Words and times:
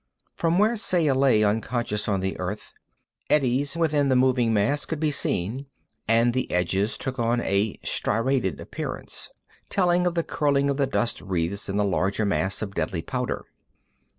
From 0.33 0.57
where 0.57 0.75
Saya 0.75 1.13
lay 1.13 1.43
unconscious 1.43 2.07
on 2.09 2.21
the 2.21 2.35
earth, 2.39 2.73
eddies 3.29 3.77
within 3.77 4.09
the 4.09 4.15
moving 4.15 4.51
mass 4.51 4.83
could 4.83 4.99
be 4.99 5.11
seen, 5.11 5.67
and 6.07 6.33
the 6.33 6.49
edges 6.51 6.97
took 6.97 7.19
on 7.19 7.39
a 7.41 7.77
striated 7.83 8.59
appearance, 8.59 9.29
telling 9.69 10.07
of 10.07 10.15
the 10.15 10.23
curling 10.23 10.71
of 10.71 10.77
the 10.77 10.87
dust 10.87 11.21
wreaths 11.21 11.69
in 11.69 11.77
the 11.77 11.85
larger 11.85 12.25
mass 12.25 12.63
of 12.63 12.73
deadly 12.73 13.03
powder. 13.03 13.45